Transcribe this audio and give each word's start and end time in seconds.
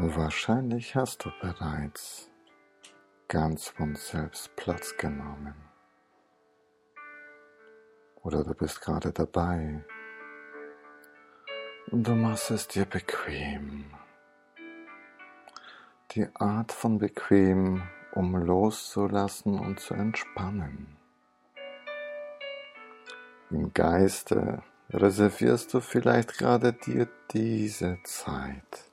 Wahrscheinlich 0.00 0.94
hast 0.94 1.24
du 1.24 1.32
bereits 1.40 2.30
ganz 3.26 3.66
von 3.66 3.96
selbst 3.96 4.54
Platz 4.54 4.96
genommen. 4.96 5.56
Oder 8.22 8.44
du 8.44 8.54
bist 8.54 8.80
gerade 8.80 9.12
dabei 9.12 9.84
und 11.90 12.06
du 12.06 12.12
machst 12.12 12.52
es 12.52 12.68
dir 12.68 12.84
bequem. 12.84 13.86
Die 16.12 16.28
Art 16.36 16.70
von 16.70 16.98
bequem, 16.98 17.82
um 18.12 18.36
loszulassen 18.36 19.58
und 19.58 19.80
zu 19.80 19.94
entspannen. 19.94 20.96
Im 23.50 23.74
Geiste 23.74 24.62
reservierst 24.90 25.74
du 25.74 25.80
vielleicht 25.80 26.38
gerade 26.38 26.72
dir 26.72 27.08
diese 27.32 27.98
Zeit 28.04 28.88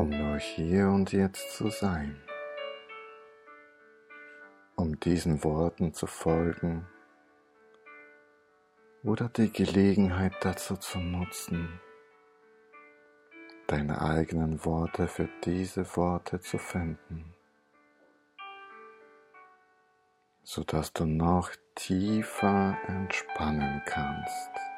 um 0.00 0.08
nur 0.08 0.38
hier 0.38 0.88
und 0.88 1.12
jetzt 1.12 1.54
zu 1.54 1.68
sein, 1.68 2.16
um 4.74 4.98
diesen 4.98 5.44
Worten 5.44 5.92
zu 5.92 6.06
folgen 6.06 6.86
oder 9.02 9.28
die 9.28 9.52
Gelegenheit 9.52 10.32
dazu 10.40 10.78
zu 10.78 10.98
nutzen, 11.00 11.80
deine 13.66 14.00
eigenen 14.00 14.64
Worte 14.64 15.06
für 15.06 15.28
diese 15.44 15.84
Worte 15.96 16.40
zu 16.40 16.56
finden, 16.56 17.34
sodass 20.42 20.94
du 20.94 21.04
noch 21.04 21.50
tiefer 21.74 22.78
entspannen 22.86 23.82
kannst. 23.84 24.69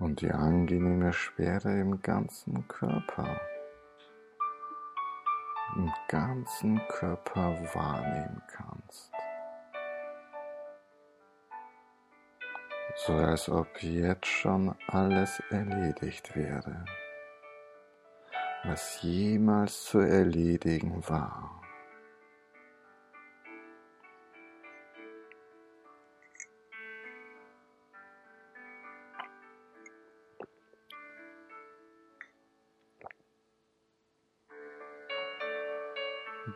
Und 0.00 0.22
die 0.22 0.30
angenehme 0.32 1.12
Schwere 1.12 1.78
im 1.78 2.00
ganzen 2.02 2.66
Körper, 2.66 3.40
im 5.76 5.92
ganzen 6.08 6.80
Körper 6.88 7.56
wahrnehmen 7.74 8.42
kannst. 8.48 9.12
So 12.96 13.12
als 13.12 13.48
ob 13.48 13.82
jetzt 13.82 14.26
schon 14.26 14.74
alles 14.88 15.40
erledigt 15.50 16.34
wäre, 16.34 16.84
was 18.64 19.00
jemals 19.02 19.84
zu 19.84 20.00
erledigen 20.00 21.02
war. 21.08 21.59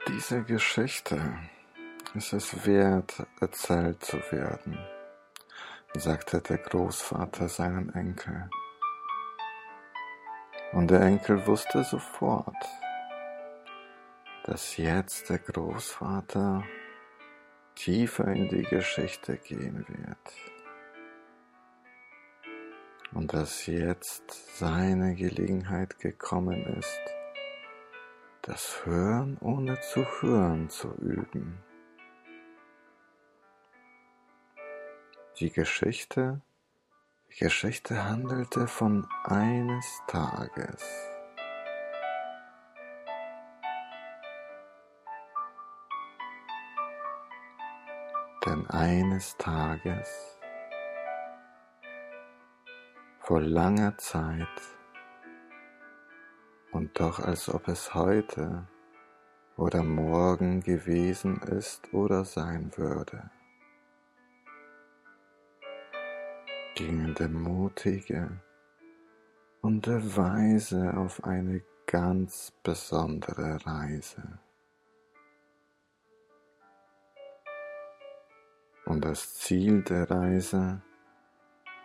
Diese 0.06 0.42
Geschichte 0.42 1.18
ist 2.14 2.34
es 2.34 2.66
wert, 2.66 3.26
erzählt 3.40 4.04
zu 4.04 4.18
werden, 4.30 4.78
sagte 5.94 6.42
der 6.42 6.58
Großvater 6.58 7.48
seinem 7.48 7.88
Enkel. 7.88 8.50
Und 10.72 10.90
der 10.90 11.00
Enkel 11.00 11.46
wusste 11.46 11.84
sofort, 11.84 12.54
dass 14.44 14.76
jetzt 14.76 15.30
der 15.30 15.38
Großvater 15.38 16.64
tiefer 17.74 18.26
in 18.28 18.50
die 18.50 18.64
Geschichte 18.64 19.38
gehen 19.38 19.86
wird. 19.88 20.32
Und 23.14 23.32
dass 23.32 23.64
jetzt 23.64 24.58
seine 24.58 25.14
Gelegenheit 25.14 25.98
gekommen 25.98 26.62
ist, 26.78 27.00
das 28.46 28.84
Hören 28.84 29.38
ohne 29.38 29.80
zu 29.80 30.04
hören 30.20 30.68
zu 30.68 30.92
üben. 30.96 31.58
Die 35.38 35.50
Geschichte, 35.50 36.42
die 37.30 37.38
Geschichte 37.38 38.04
handelte 38.04 38.66
von 38.66 39.08
eines 39.24 39.86
Tages. 40.08 40.84
Denn 48.44 48.68
eines 48.68 49.38
Tages, 49.38 50.38
vor 53.20 53.40
langer 53.40 53.96
Zeit, 53.96 54.73
und 56.74 56.98
doch 56.98 57.20
als 57.20 57.48
ob 57.48 57.68
es 57.68 57.94
heute 57.94 58.66
oder 59.56 59.84
morgen 59.84 60.60
gewesen 60.60 61.40
ist 61.42 61.94
oder 61.94 62.24
sein 62.24 62.72
würde. 62.76 63.30
Gingen 66.74 67.14
der 67.14 67.28
Mutige 67.28 68.40
und 69.62 69.86
der 69.86 70.16
Weise 70.16 70.96
auf 70.96 71.22
eine 71.22 71.62
ganz 71.86 72.52
besondere 72.64 73.64
Reise. 73.64 74.40
Und 78.84 79.04
das 79.04 79.34
Ziel 79.34 79.82
der 79.82 80.10
Reise 80.10 80.82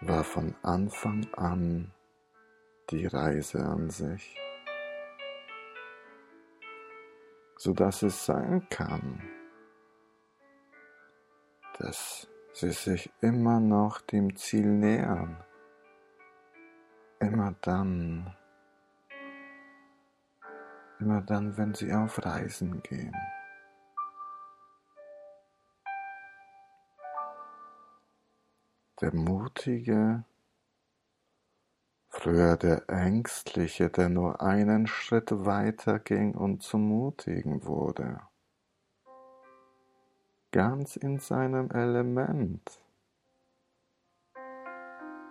war 0.01 0.23
von 0.23 0.55
Anfang 0.63 1.31
an 1.35 1.91
die 2.89 3.05
Reise 3.05 3.63
an 3.63 3.91
sich. 3.91 4.35
So 7.59 7.73
dass 7.73 8.03
es 8.03 8.25
sein 8.25 8.65
kann, 8.69 9.21
dass 11.77 12.25
sie 12.53 12.71
sich 12.71 13.11
immer 13.19 13.59
noch 13.59 13.99
dem 13.99 14.33
Ziel 14.37 14.65
nähern, 14.65 15.43
immer 17.19 17.53
dann, 17.59 18.33
immer 21.01 21.21
dann, 21.21 21.57
wenn 21.57 21.73
sie 21.73 21.91
auf 21.91 22.25
Reisen 22.25 22.81
gehen. 22.81 23.15
Der 29.01 29.13
Mutige 29.13 30.23
Früher 32.21 32.57
der 32.57 32.89
Ängstliche, 32.89 33.89
der 33.89 34.09
nur 34.09 34.41
einen 34.41 34.87
Schritt 34.87 35.31
weiter 35.31 35.99
ging 35.99 36.35
und 36.35 36.61
zum 36.61 36.85
Mutigen 36.89 37.63
wurde. 37.63 38.19
Ganz 40.51 40.97
in 40.97 41.19
seinem 41.19 41.71
Element. 41.71 42.83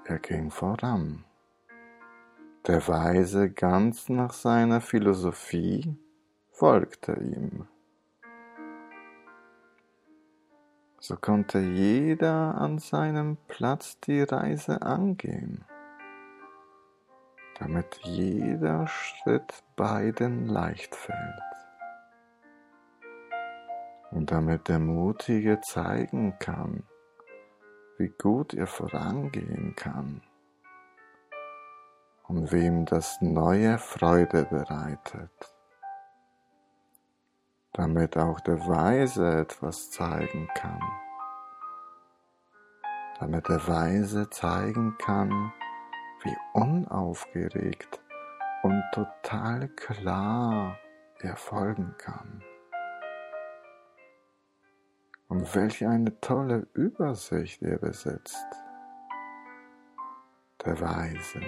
Er 0.07 0.19
ging 0.19 0.51
voran. 0.51 1.25
Der 2.67 2.89
Weise 2.89 3.51
ganz 3.51 4.09
nach 4.09 4.33
seiner 4.33 4.81
Philosophie 4.81 5.95
folgte 6.53 7.13
ihm. 7.21 7.69
So 11.01 11.17
konnte 11.17 11.59
jeder 11.59 12.55
an 12.55 12.79
seinem 12.79 13.37
Platz 13.47 14.01
die 14.01 14.23
Reise 14.23 14.81
angehen 14.81 15.67
damit 17.59 18.01
jeder 18.03 18.87
Schritt 18.87 19.63
beiden 19.77 20.47
leicht 20.47 20.95
fällt. 20.95 21.43
Und 24.11 24.31
damit 24.31 24.69
der 24.69 24.79
Mutige 24.79 25.61
zeigen 25.61 26.39
kann, 26.39 26.85
wie 27.99 28.09
gut 28.09 28.55
er 28.55 28.67
vorangehen 28.67 29.75
kann 29.77 30.23
und 32.29 32.53
wem 32.53 32.85
das 32.85 33.21
neue 33.21 33.79
Freude 33.79 34.45
bereitet, 34.45 35.55
damit 37.73 38.17
auch 38.17 38.41
der 38.41 38.61
Weise 38.67 39.41
etwas 39.41 39.91
zeigen 39.91 40.49
kann, 40.55 40.81
damit 43.19 43.49
der 43.49 43.67
Weise 43.67 44.31
zeigen 44.31 44.97
kann, 44.99 45.53
wie 46.23 46.37
unaufgeregt 46.53 48.01
und 48.63 48.83
total 48.93 49.69
klar 49.69 50.79
er 51.21 51.37
folgen 51.37 51.95
kann. 51.99 52.43
Und 55.29 55.55
welch 55.55 55.87
eine 55.87 56.19
tolle 56.21 56.67
Übersicht 56.73 57.63
er 57.63 57.79
besitzt, 57.79 58.47
der 60.65 60.81
Weise. 60.81 61.41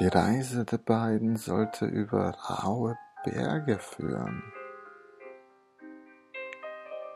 Die 0.00 0.08
Reise 0.08 0.64
der 0.64 0.78
beiden 0.78 1.36
sollte 1.36 1.86
über 1.86 2.30
raue 2.30 2.96
Berge 3.24 3.78
führen, 3.78 4.42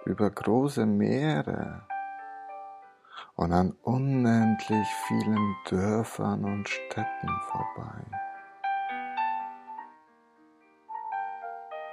über 0.05 0.31
große 0.31 0.84
Meere, 0.84 1.87
und 3.35 3.53
an 3.53 3.73
unendlich 3.83 4.89
vielen 5.09 5.57
Dörfern 5.69 6.45
und 6.45 6.69
Städten 6.69 7.29
vorbei. 7.51 8.23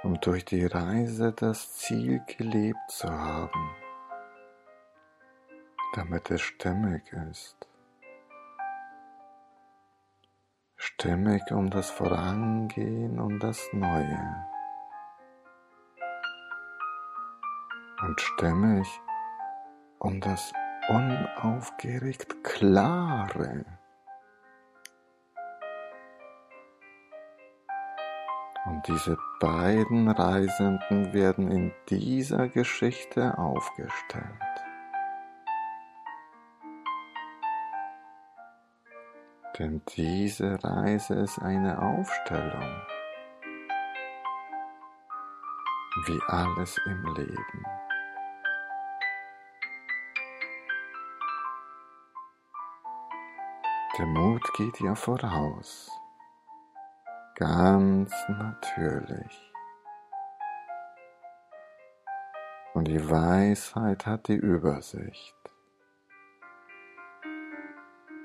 um 0.02 0.18
durch 0.20 0.44
die 0.44 0.64
Reise 0.64 1.32
das 1.32 1.74
Ziel 1.74 2.22
gelebt 2.26 2.90
zu 2.90 3.10
haben, 3.10 3.70
damit 5.94 6.30
es 6.30 6.40
stimmig 6.40 7.02
ist. 7.30 7.56
Stimmig 10.76 11.42
um 11.50 11.68
das 11.68 11.90
Vorangehen 11.90 13.20
und 13.20 13.40
das 13.40 13.68
Neue. 13.72 14.46
Und 18.02 18.18
stimmig 18.18 18.88
um 19.98 20.20
das 20.20 20.52
unaufgeregt 20.90 22.42
Klare. 22.42 23.64
Und 28.66 28.86
diese 28.88 29.16
beiden 29.38 30.08
Reisenden 30.08 31.12
werden 31.12 31.50
in 31.50 31.72
dieser 31.88 32.48
Geschichte 32.48 33.38
aufgestellt. 33.38 34.24
Denn 39.58 39.82
diese 39.96 40.62
Reise 40.64 41.14
ist 41.14 41.38
eine 41.38 41.80
Aufstellung, 41.80 42.82
wie 46.06 46.20
alles 46.26 46.80
im 46.86 47.14
Leben. 47.14 47.89
Der 53.98 54.06
Mut 54.06 54.42
geht 54.54 54.80
ja 54.80 54.94
voraus 54.94 55.90
ganz 57.40 58.12
natürlich. 58.28 59.52
Und 62.74 62.86
die 62.86 63.10
Weisheit 63.10 64.06
hat 64.06 64.28
die 64.28 64.36
Übersicht. 64.36 65.34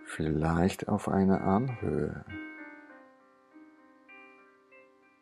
Vielleicht 0.03 0.88
auf 0.88 1.07
einer 1.07 1.41
Anhöhe. 1.41 2.25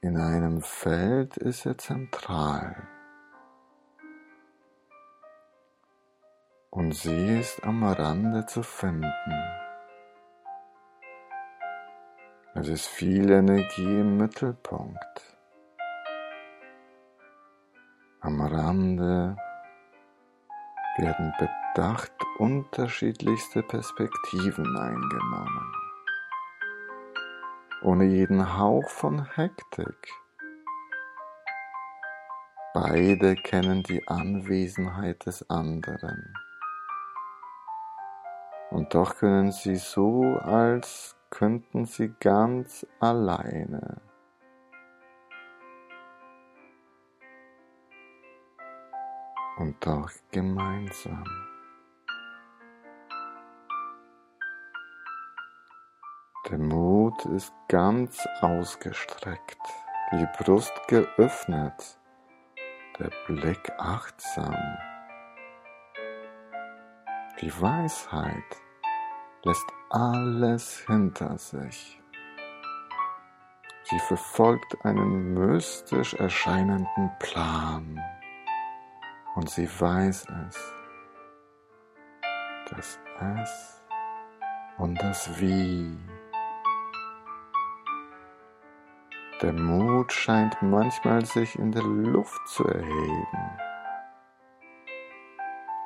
In 0.01 0.17
einem 0.17 0.61
Feld 0.61 1.37
ist 1.37 1.65
er 1.65 1.77
zentral. 1.77 2.75
Und 6.71 6.93
sie 6.93 7.39
ist 7.39 7.63
am 7.63 7.83
Rande 7.83 8.47
zu 8.47 8.63
finden. 8.63 9.62
Es 12.55 12.67
ist 12.67 12.85
viel 12.85 13.31
Energie 13.31 13.99
im 13.99 14.17
Mittelpunkt. 14.17 15.37
Am 18.21 18.39
Rande 18.41 19.35
werden 20.97 21.33
bedacht 21.39 22.13
unterschiedlichste 22.37 23.63
Perspektiven 23.63 24.77
eingenommen, 24.77 25.73
ohne 27.81 28.05
jeden 28.05 28.55
Hauch 28.59 28.87
von 28.87 29.25
Hektik. 29.35 30.13
Beide 32.75 33.33
kennen 33.33 33.81
die 33.81 34.07
Anwesenheit 34.07 35.25
des 35.25 35.49
anderen. 35.49 36.35
Und 38.69 38.93
doch 38.93 39.15
können 39.15 39.51
sie 39.51 39.75
so 39.75 40.21
als 40.37 41.15
könnten 41.33 41.85
sie 41.85 42.13
ganz 42.19 42.85
alleine. 42.99 43.99
Und 49.57 49.83
doch 49.83 50.11
gemeinsam. 50.29 51.23
Der 56.51 56.59
Mut 56.59 57.25
ist 57.25 57.51
ganz 57.67 58.23
ausgestreckt, 58.41 59.57
die 60.11 60.27
Brust 60.37 60.73
geöffnet, 60.87 61.97
der 62.99 63.09
Blick 63.25 63.71
achtsam. 63.79 64.77
Die 67.41 67.51
Weisheit 67.59 68.62
lässt 69.43 69.73
alles 69.89 70.79
hinter 70.87 71.37
sich. 71.37 71.99
Sie 73.83 73.99
verfolgt 73.99 74.85
einen 74.85 75.33
mystisch 75.33 76.13
erscheinenden 76.13 77.11
Plan 77.19 78.01
und 79.35 79.49
sie 79.49 79.67
weiß 79.67 80.25
es, 80.47 80.73
das 82.69 82.99
Es 83.19 83.83
und 84.77 84.95
das 85.01 85.39
Wie. 85.39 85.97
Der 89.41 89.53
Mut 89.53 90.11
scheint 90.13 90.61
manchmal 90.61 91.25
sich 91.25 91.59
in 91.59 91.73
der 91.73 91.83
Luft 91.83 92.47
zu 92.47 92.65
erheben. 92.65 93.59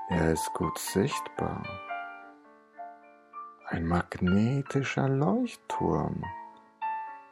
Er 0.09 0.31
ist 0.31 0.54
gut 0.54 0.77
sichtbar 0.77 1.63
ein 3.69 3.86
magnetischer 3.86 5.10
Leuchtturm, 5.10 6.24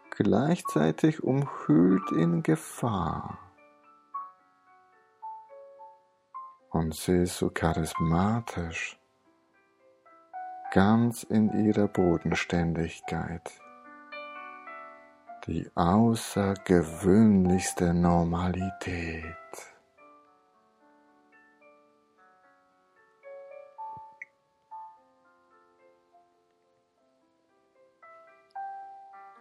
gleichzeitig 0.09 1.23
umhüllt 1.23 2.11
in 2.11 2.43
Gefahr. 2.43 3.39
Und 6.71 6.93
sie 6.93 7.23
ist 7.23 7.37
so 7.37 7.49
charismatisch, 7.49 8.99
ganz 10.73 11.23
in 11.23 11.65
ihrer 11.65 11.87
Bodenständigkeit, 11.87 13.49
die 15.47 15.71
außergewöhnlichste 15.73 17.93
Normalität. 17.93 19.74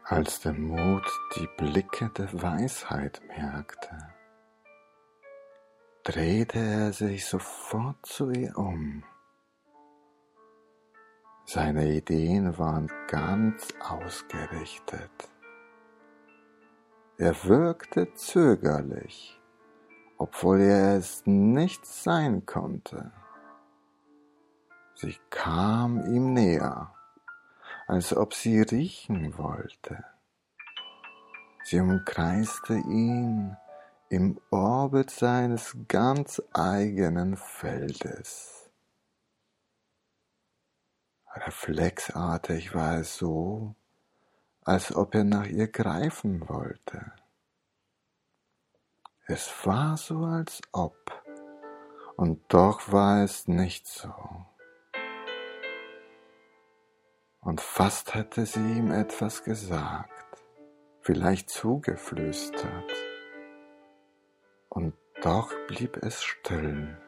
Als 0.07 0.41
der 0.41 0.53
Mut 0.53 1.07
die 1.37 1.49
Blicke 1.57 2.11
der 2.11 2.31
Weisheit 2.43 3.23
merkte, 3.39 3.97
drehte 6.03 6.59
er 6.59 6.93
sich 6.93 7.25
sofort 7.25 8.05
zu 8.05 8.31
ihr 8.31 8.57
um. 8.59 9.03
Seine 11.47 11.91
Ideen 11.91 12.59
waren 12.59 12.91
ganz 13.09 13.69
ausgerichtet. 13.81 15.31
Er 17.17 17.45
wirkte 17.45 18.13
zögerlich, 18.15 19.41
obwohl 20.19 20.61
er 20.61 20.99
es 20.99 21.23
nicht 21.25 21.87
sein 21.87 22.45
konnte. 22.45 23.11
Sie 24.97 25.17
kam 25.31 26.01
ihm 26.13 26.35
näher 26.35 26.94
als 27.87 28.17
ob 28.17 28.35
sie 28.35 28.61
riechen 28.61 29.37
wollte. 29.37 30.05
Sie 31.65 31.81
umkreiste 31.81 32.75
ihn 32.75 33.57
im 34.09 34.39
Orbit 34.51 35.11
seines 35.11 35.77
ganz 35.89 36.43
eigenen 36.53 37.37
Feldes. 37.37 38.71
Reflexartig 41.35 42.75
war 42.75 42.99
es 42.99 43.17
so, 43.17 43.75
als 44.63 44.95
ob 44.95 45.15
er 45.15 45.25
nach 45.25 45.47
ihr 45.47 45.69
greifen 45.69 46.49
wollte. 46.49 47.13
Es 49.27 49.51
war 49.65 49.97
so, 49.97 50.25
als 50.25 50.61
ob, 50.73 50.97
und 52.17 52.43
doch 52.53 52.93
war 52.93 53.25
es 53.25 53.49
nicht 53.49 53.87
so 53.87 54.13
und 57.45 57.61
fast 57.61 58.15
hätte 58.15 58.47
sie 58.47 58.79
ihm 58.79 58.91
etwas 58.91 59.45
gesagt, 59.45 60.11
vielleicht 61.03 61.51
zugeflüstert. 61.51 62.93
Und 64.71 64.95
doch 65.23 65.53
blieb 65.69 65.99
es 65.99 66.23
still. 66.23 66.99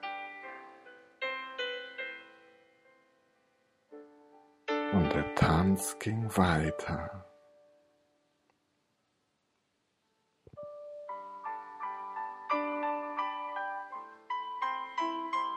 Und 4.93 5.13
der 5.13 5.35
Tanz 5.35 5.99
ging 5.99 6.29
weiter. 6.37 7.25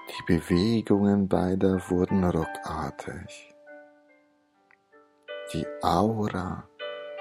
Die 0.09 0.23
Bewegungen 0.25 1.27
beider 1.27 1.81
wurden 1.89 2.23
ruckartig. 2.23 3.48
Die 5.51 5.65
Aura 5.81 6.63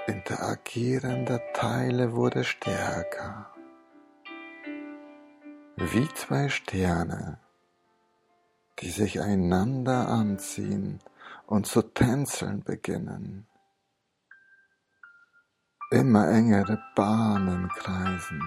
interagierender 0.07 1.41
Teile 1.55 2.13
wurde 2.13 2.45
stärker. 2.45 3.51
Wie 5.77 6.07
zwei 6.13 6.51
Sterne, 6.51 7.39
die 8.81 8.91
sich 8.91 9.23
einander 9.23 10.09
anziehen 10.09 11.01
und 11.47 11.67
zu 11.67 11.81
tänzeln 11.81 12.63
beginnen. 12.63 13.47
Immer 15.91 16.29
engere 16.29 16.79
Bahnen 16.95 17.71
kreisen. 17.71 18.43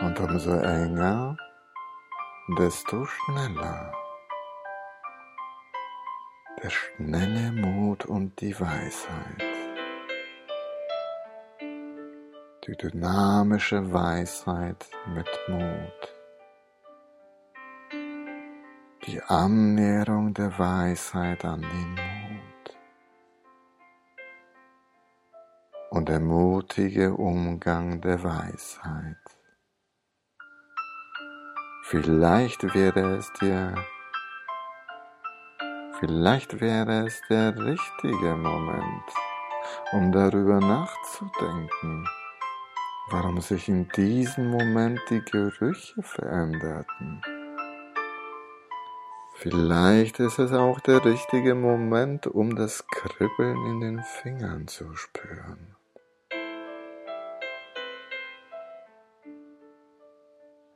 Und 0.00 0.18
umso 0.18 0.56
enger, 0.56 1.36
desto 2.58 3.04
schneller. 3.04 4.01
Der 6.62 6.70
schnelle 6.70 7.50
Mut 7.50 8.06
und 8.06 8.40
die 8.40 8.54
Weisheit. 8.60 9.42
Die 12.64 12.76
dynamische 12.76 13.92
Weisheit 13.92 14.88
mit 15.12 15.26
Mut. 15.48 16.14
Die 19.06 19.20
Annäherung 19.22 20.34
der 20.34 20.56
Weisheit 20.56 21.44
an 21.44 21.62
den 21.62 21.90
Mut. 21.94 22.76
Und 25.90 26.08
der 26.08 26.20
mutige 26.20 27.14
Umgang 27.14 28.00
der 28.00 28.22
Weisheit. 28.22 29.16
Vielleicht 31.82 32.62
wäre 32.72 33.16
es 33.16 33.32
dir, 33.40 33.74
vielleicht 36.02 36.60
wäre 36.60 37.06
es 37.06 37.22
der 37.30 37.56
richtige 37.56 38.34
Moment, 38.34 39.04
um 39.92 40.10
darüber 40.10 40.58
nachzudenken, 40.58 42.08
warum 43.10 43.40
sich 43.40 43.68
in 43.68 43.88
diesem 43.90 44.50
Moment 44.50 44.98
die 45.10 45.20
Gerüche 45.20 46.02
veränderten. 46.02 47.22
Vielleicht 49.36 50.18
ist 50.18 50.40
es 50.40 50.52
auch 50.52 50.80
der 50.80 51.04
richtige 51.04 51.54
Moment, 51.54 52.26
um 52.26 52.56
das 52.56 52.84
Kribbeln 52.88 53.64
in 53.66 53.80
den 53.80 54.02
Fingern 54.02 54.66
zu 54.66 54.96
spüren. 54.96 55.76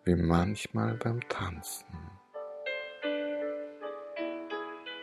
wie 0.07 0.15
manchmal 0.15 0.95
beim 0.95 1.21
Tanzen. 1.29 2.16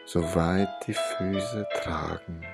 Soweit 0.06 0.86
die 0.86 0.94
Füße 0.94 1.66
tragen. 1.76 2.46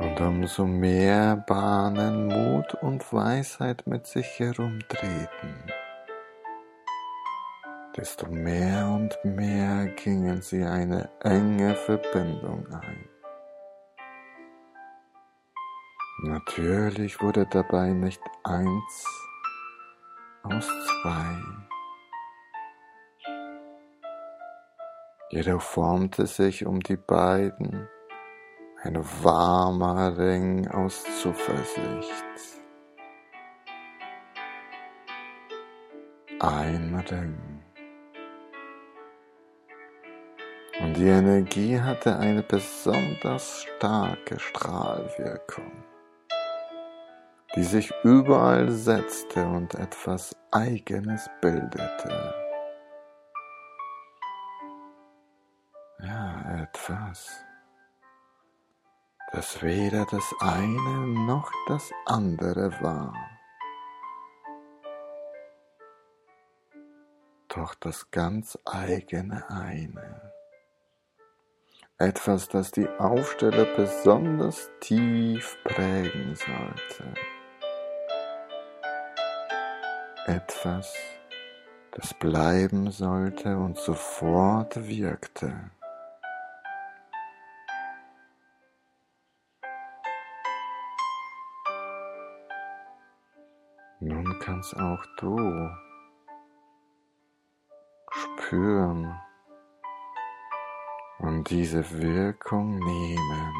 Und 0.00 0.20
umso 0.20 0.64
mehr 0.64 1.36
Bahnen 1.36 2.28
Mut 2.28 2.74
und 2.82 3.12
Weisheit 3.12 3.86
mit 3.86 4.06
sich 4.06 4.38
herumtreten, 4.38 5.54
desto 7.94 8.26
mehr 8.28 8.86
und 8.86 9.18
mehr 9.24 9.86
gingen 9.96 10.40
sie 10.40 10.64
eine 10.64 11.10
enge 11.22 11.74
Verbindung 11.74 12.66
ein. 12.72 13.08
Natürlich 16.22 17.20
wurde 17.20 17.46
dabei 17.46 17.90
nicht 17.90 18.22
eins 18.44 19.27
aus 20.52 20.66
zwei. 20.66 21.58
Jedoch 25.30 25.60
formte 25.60 26.26
sich 26.26 26.64
um 26.64 26.80
die 26.80 26.96
beiden 26.96 27.88
ein 28.82 28.96
warmer 29.22 30.16
Ring 30.16 30.68
aus 30.68 31.04
Zuversicht. 31.20 32.24
Ein 36.40 37.04
Ring. 37.10 37.62
Und 40.80 40.96
die 40.96 41.08
Energie 41.08 41.78
hatte 41.80 42.16
eine 42.16 42.42
besonders 42.42 43.62
starke 43.62 44.38
Strahlwirkung 44.38 45.72
die 47.58 47.64
sich 47.64 47.92
überall 48.04 48.70
setzte 48.70 49.44
und 49.44 49.74
etwas 49.74 50.36
Eigenes 50.52 51.28
bildete. 51.40 52.32
Ja, 55.98 56.62
etwas, 56.62 57.44
das 59.32 59.60
weder 59.60 60.06
das 60.08 60.32
eine 60.38 61.08
noch 61.26 61.50
das 61.66 61.90
andere 62.06 62.70
war. 62.80 63.12
Doch 67.48 67.74
das 67.74 68.08
ganz 68.12 68.56
eigene 68.66 69.50
eine. 69.50 70.32
Etwas, 71.98 72.48
das 72.48 72.70
die 72.70 72.88
Aufsteller 73.00 73.64
besonders 73.74 74.70
tief 74.78 75.56
prägen 75.64 76.36
sollte 76.36 77.14
etwas, 80.28 80.94
das 81.92 82.12
bleiben 82.14 82.90
sollte 82.90 83.56
und 83.56 83.78
sofort 83.78 84.76
wirkte. 84.86 85.70
Nun 94.00 94.38
kannst 94.40 94.76
auch 94.76 95.04
du 95.18 95.70
spüren 98.10 99.18
und 101.18 101.50
diese 101.50 101.90
Wirkung 102.00 102.78
nehmen. 102.78 103.54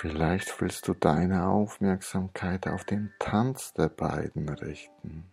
Vielleicht 0.00 0.60
willst 0.60 0.86
du 0.86 0.94
deine 0.94 1.48
Aufmerksamkeit 1.48 2.68
auf 2.68 2.84
den 2.84 3.12
Tanz 3.18 3.72
der 3.72 3.88
beiden 3.88 4.48
richten. 4.48 5.28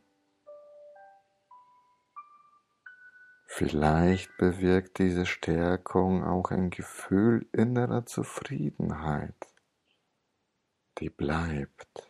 Vielleicht 3.46 4.36
bewirkt 4.38 4.98
diese 4.98 5.28
Stärkung 5.28 6.24
auch 6.24 6.50
ein 6.50 6.72
Gefühl 6.72 7.46
innerer 7.52 8.08
Zufriedenheit, 8.08 9.36
die 10.98 11.12
bleibt. 11.12 12.10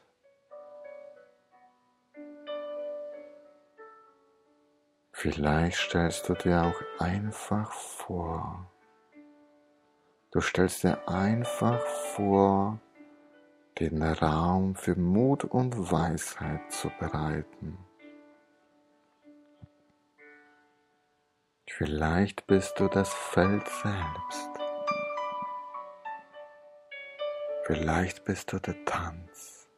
Vielleicht 5.12 5.78
stellst 5.78 6.30
du 6.30 6.36
dir 6.36 6.64
auch 6.64 7.02
einfach 7.02 7.74
vor, 7.74 8.72
Du 10.36 10.42
stellst 10.42 10.84
dir 10.84 11.08
einfach 11.08 11.80
vor, 12.14 12.82
den 13.80 14.04
Raum 14.04 14.76
für 14.76 14.98
Mut 14.98 15.46
und 15.46 15.90
Weisheit 15.94 16.70
zu 16.74 16.92
bereiten. 17.00 17.78
Vielleicht 21.66 22.48
bist 22.48 22.78
du 22.82 22.90
das 22.90 23.14
Feld 23.14 23.66
selbst. 23.66 24.50
Vielleicht 27.64 28.26
bist 28.26 28.52
du 28.52 28.60
der 28.60 28.76
Tanz. 28.84 29.70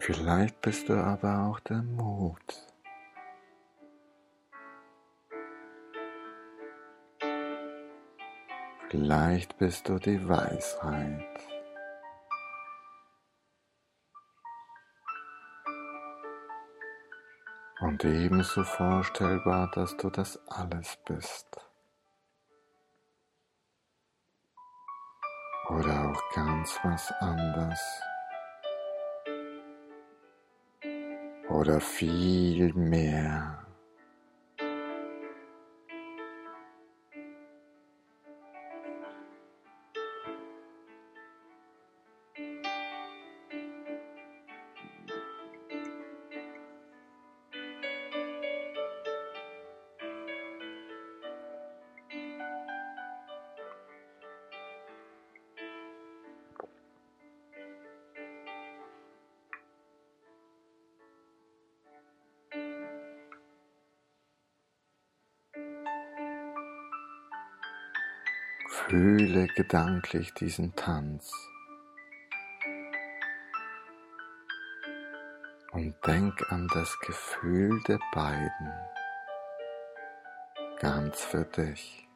Vielleicht 0.00 0.60
bist 0.62 0.88
du 0.88 0.94
aber 0.94 1.46
auch 1.46 1.60
der 1.60 1.84
Mut. 1.84 2.71
Vielleicht 8.92 9.56
bist 9.56 9.88
du 9.88 9.98
die 9.98 10.28
Weisheit. 10.28 11.24
Und 17.80 18.04
ebenso 18.04 18.62
vorstellbar, 18.64 19.70
dass 19.74 19.96
du 19.96 20.10
das 20.10 20.38
alles 20.46 20.98
bist. 21.06 21.56
Oder 25.70 26.10
auch 26.10 26.34
ganz 26.34 26.78
was 26.82 27.10
anderes. 27.12 27.80
Oder 31.48 31.80
viel 31.80 32.74
mehr. 32.74 33.61
Fühle 68.72 69.48
gedanklich 69.48 70.32
diesen 70.32 70.74
Tanz 70.74 71.30
und 75.72 75.94
denk 76.06 76.50
an 76.50 76.66
das 76.72 76.98
Gefühl 77.00 77.82
der 77.86 77.98
beiden 78.14 78.72
ganz 80.80 81.20
für 81.20 81.44
dich. 81.44 82.08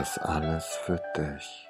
Das 0.00 0.16
alles 0.16 0.64
für 0.86 0.98
dich. 1.14 1.68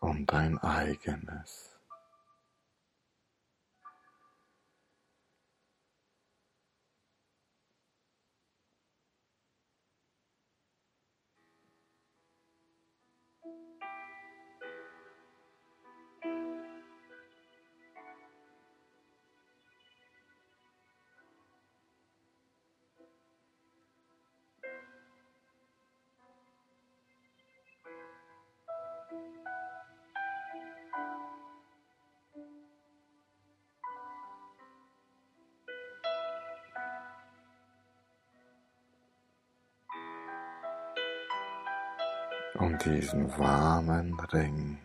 Und 0.00 0.32
dein 0.32 0.56
eigenes. 0.62 1.79
Um 42.60 42.76
diesen 42.78 43.26
warmen 43.38 44.18
Ring. 44.32 44.78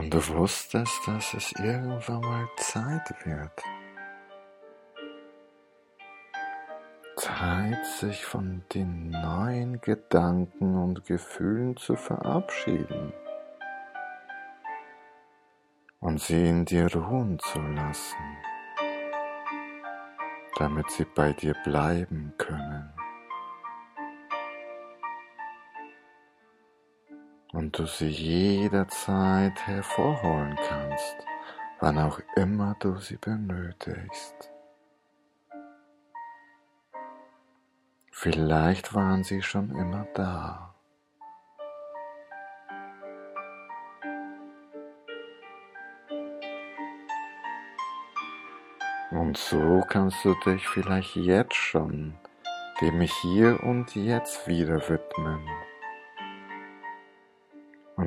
Und 0.00 0.14
du 0.14 0.28
wusstest, 0.28 1.06
dass 1.06 1.34
es 1.34 1.52
irgendwann 1.58 2.22
mal 2.22 2.48
Zeit 2.56 3.14
wird. 3.22 3.52
Zeit, 7.16 7.84
sich 7.84 8.24
von 8.24 8.64
den 8.72 9.10
neuen 9.10 9.78
Gedanken 9.82 10.82
und 10.82 11.04
Gefühlen 11.04 11.76
zu 11.76 11.96
verabschieden 11.96 13.12
und 15.98 16.18
sie 16.18 16.48
in 16.48 16.64
dir 16.64 16.90
ruhen 16.96 17.38
zu 17.38 17.60
lassen, 17.60 18.38
damit 20.56 20.90
sie 20.92 21.04
bei 21.14 21.34
dir 21.34 21.54
bleiben 21.62 22.32
können. 22.38 22.99
Und 27.52 27.78
du 27.78 27.86
sie 27.86 28.08
jederzeit 28.08 29.66
hervorholen 29.66 30.56
kannst, 30.68 31.16
wann 31.80 31.98
auch 31.98 32.20
immer 32.36 32.76
du 32.80 32.96
sie 32.96 33.16
benötigst. 33.16 34.50
Vielleicht 38.12 38.94
waren 38.94 39.24
sie 39.24 39.42
schon 39.42 39.70
immer 39.70 40.06
da. 40.14 40.74
Und 49.10 49.36
so 49.36 49.82
kannst 49.88 50.24
du 50.24 50.34
dich 50.46 50.68
vielleicht 50.68 51.16
jetzt 51.16 51.54
schon 51.54 52.14
dem 52.80 53.00
Hier 53.00 53.60
und 53.62 53.94
Jetzt 53.96 54.46
wieder 54.46 54.88
widmen 54.88 55.40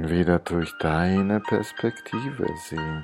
wieder 0.09 0.39
durch 0.39 0.73
deine 0.79 1.39
Perspektive 1.39 2.47
sehen. 2.57 3.03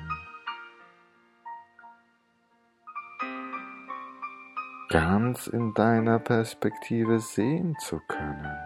Ganz 4.88 5.46
in 5.46 5.72
deiner 5.74 6.18
Perspektive 6.18 7.20
sehen 7.20 7.76
zu 7.78 8.00
können. 8.08 8.56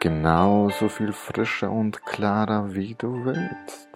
Genauso 0.00 0.88
viel 0.88 1.12
frischer 1.12 1.70
und 1.70 2.04
klarer, 2.04 2.74
wie 2.74 2.94
du 2.94 3.24
willst. 3.24 3.88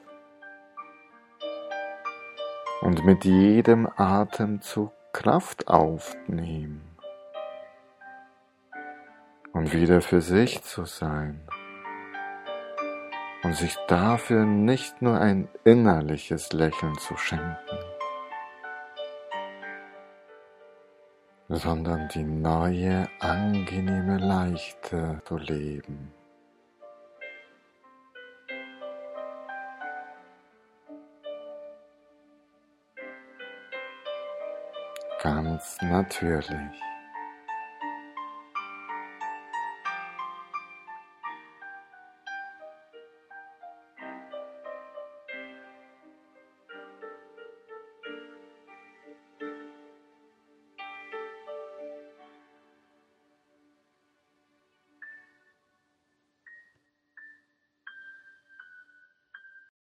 Und 2.81 3.05
mit 3.05 3.25
jedem 3.25 3.89
Atemzug 3.97 4.93
Kraft 5.13 5.67
aufnehmen 5.67 6.96
wieder 9.73 10.01
für 10.01 10.21
sich 10.21 10.63
zu 10.63 10.85
sein 10.85 11.41
und 13.43 13.55
sich 13.55 13.77
dafür 13.89 14.45
nicht 14.45 15.03
nur 15.03 15.19
ein 15.21 15.49
innerliches 15.65 16.53
Lächeln 16.53 16.97
zu 16.99 17.17
schenken, 17.17 17.57
sondern 21.49 22.09
die 22.09 22.25
neue, 22.25 23.09
angenehme 23.21 24.19
Leichte 24.19 25.23
zu 25.25 25.39
leben. 25.39 26.13
Ganz 35.23 35.79
natürlich. 35.83 36.81